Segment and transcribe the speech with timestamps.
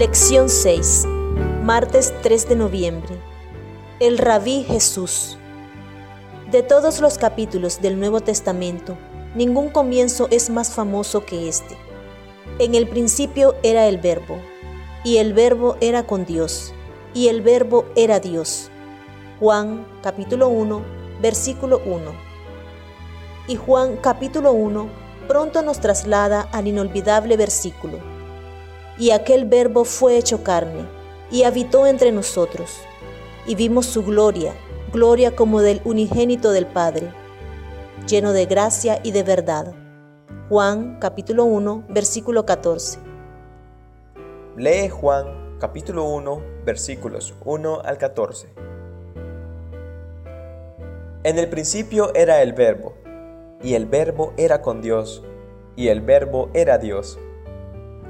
[0.00, 1.04] Lección 6.
[1.62, 3.20] Martes 3 de noviembre.
[3.98, 5.36] El rabí Jesús.
[6.50, 8.96] De todos los capítulos del Nuevo Testamento,
[9.34, 11.76] ningún comienzo es más famoso que este.
[12.58, 14.38] En el principio era el verbo,
[15.04, 16.72] y el verbo era con Dios,
[17.12, 18.70] y el verbo era Dios.
[19.38, 20.82] Juan capítulo 1,
[21.20, 22.00] versículo 1.
[23.48, 24.88] Y Juan capítulo 1
[25.28, 28.09] pronto nos traslada al inolvidable versículo
[29.00, 30.86] y aquel verbo fue hecho carne,
[31.30, 32.82] y habitó entre nosotros,
[33.46, 34.52] y vimos su gloria,
[34.92, 37.10] gloria como del unigénito del Padre,
[38.06, 39.72] lleno de gracia y de verdad.
[40.50, 42.98] Juan capítulo 1, versículo 14.
[44.58, 48.48] Lee Juan capítulo 1, versículos 1 al 14.
[51.24, 52.92] En el principio era el verbo,
[53.62, 55.24] y el verbo era con Dios,
[55.74, 57.18] y el verbo era Dios.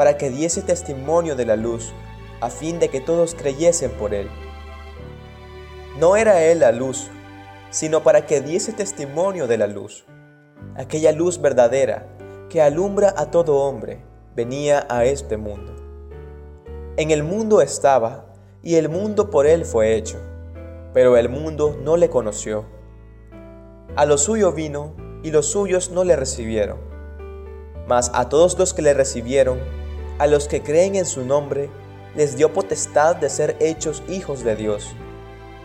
[0.00, 1.92] para que diese testimonio de la luz,
[2.40, 4.30] a fin de que todos creyesen por él.
[5.98, 7.10] No era él la luz,
[7.68, 10.06] sino para que diese testimonio de la luz.
[10.74, 12.06] Aquella luz verdadera
[12.48, 14.02] que alumbra a todo hombre
[14.34, 15.76] venía a este mundo.
[16.96, 18.24] En el mundo estaba,
[18.62, 20.16] y el mundo por él fue hecho,
[20.94, 22.64] pero el mundo no le conoció.
[23.96, 26.78] A lo suyo vino, y los suyos no le recibieron.
[27.86, 29.58] Mas a todos los que le recibieron,
[30.20, 31.70] a los que creen en su nombre,
[32.14, 34.94] les dio potestad de ser hechos hijos de Dios,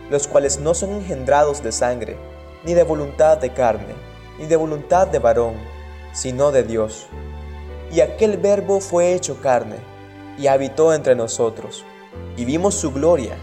[0.08, 2.16] los cuales no son engendrados de sangre,
[2.64, 3.92] ni de voluntad de carne,
[4.38, 5.56] ni de voluntad de varón,
[6.14, 7.06] sino de Dios.
[7.92, 9.76] Y aquel verbo fue hecho carne,
[10.38, 11.84] y habitó entre nosotros,
[12.38, 13.36] y vimos su gloria,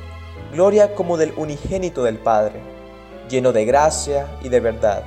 [0.51, 2.59] gloria como del unigénito del Padre,
[3.29, 5.03] lleno de gracia y de verdad.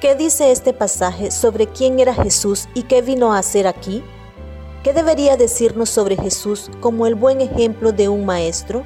[0.00, 4.04] ¿Qué dice este pasaje sobre quién era Jesús y qué vino a hacer aquí?
[4.84, 8.84] ¿Qué debería decirnos sobre Jesús como el buen ejemplo de un maestro?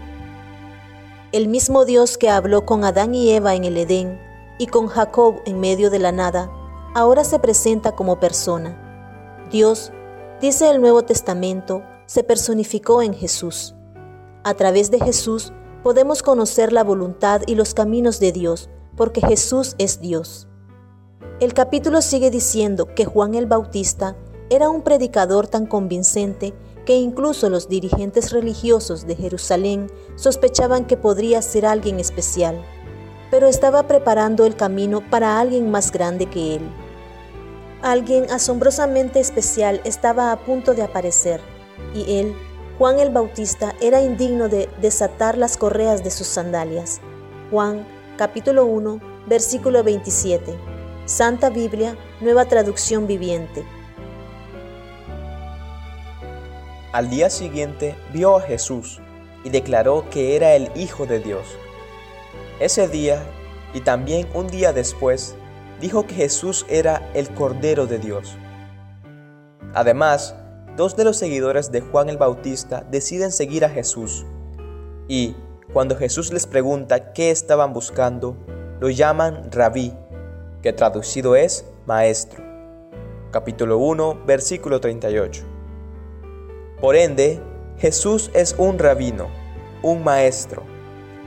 [1.30, 4.18] El mismo Dios que habló con Adán y Eva en el Edén
[4.56, 6.50] y con Jacob en medio de la nada,
[6.94, 9.44] ahora se presenta como persona.
[9.50, 9.92] Dios,
[10.40, 13.74] dice el Nuevo Testamento, se personificó en Jesús.
[14.44, 15.52] A través de Jesús
[15.82, 20.48] podemos conocer la voluntad y los caminos de Dios, porque Jesús es Dios.
[21.40, 24.16] El capítulo sigue diciendo que Juan el Bautista
[24.48, 31.42] era un predicador tan convincente que incluso los dirigentes religiosos de Jerusalén sospechaban que podría
[31.42, 32.62] ser alguien especial,
[33.30, 36.62] pero estaba preparando el camino para alguien más grande que él.
[37.82, 41.40] Alguien asombrosamente especial estaba a punto de aparecer,
[41.94, 42.34] y él,
[42.78, 47.00] Juan el Bautista, era indigno de desatar las correas de sus sandalias.
[47.50, 50.71] Juan capítulo 1, versículo 27.
[51.04, 53.64] Santa Biblia, nueva traducción viviente.
[56.92, 59.00] Al día siguiente vio a Jesús
[59.42, 61.44] y declaró que era el Hijo de Dios.
[62.60, 63.20] Ese día
[63.74, 65.34] y también un día después
[65.80, 68.36] dijo que Jesús era el Cordero de Dios.
[69.74, 70.36] Además,
[70.76, 74.24] dos de los seguidores de Juan el Bautista deciden seguir a Jesús
[75.08, 75.34] y,
[75.72, 78.36] cuando Jesús les pregunta qué estaban buscando,
[78.78, 79.92] lo llaman rabí,
[80.62, 82.42] que traducido es Maestro.
[83.32, 85.42] Capítulo 1, versículo 38.
[86.80, 87.40] Por ende,
[87.78, 89.26] Jesús es un rabino,
[89.82, 90.62] un maestro,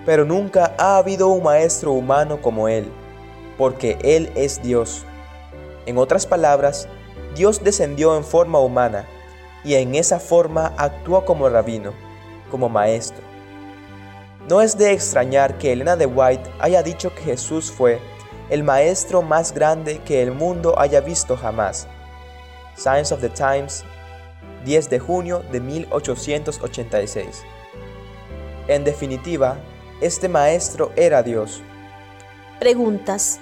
[0.06, 2.90] pero nunca ha habido un maestro humano como Él,
[3.58, 5.04] porque Él es Dios.
[5.86, 6.88] En otras palabras,
[7.36, 9.06] Dios descendió en forma humana
[9.66, 11.92] y en esa forma actuó como rabino,
[12.50, 13.22] como maestro.
[14.48, 18.00] No es de extrañar que Elena de White haya dicho que Jesús fue
[18.50, 21.88] el maestro más grande que el mundo haya visto jamás.
[22.78, 23.84] Science of the Times,
[24.66, 27.44] 10 de junio de 1886.
[28.68, 29.58] En definitiva,
[30.02, 31.62] este maestro era Dios.
[32.60, 33.40] Preguntas.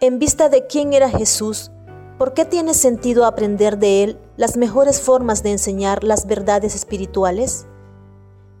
[0.00, 1.70] En vista de quién era Jesús,
[2.18, 7.66] ¿por qué tiene sentido aprender de él las mejores formas de enseñar las verdades espirituales?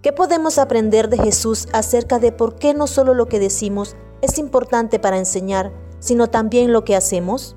[0.02, 4.36] ¿Qué podemos aprender de Jesús acerca de por qué no solo lo que decimos es
[4.38, 7.54] importante para enseñar, sino también lo que hacemos?